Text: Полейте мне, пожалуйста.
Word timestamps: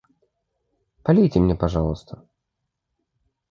Полейте 1.03 1.39
мне, 1.39 1.55
пожалуйста. 1.55 2.27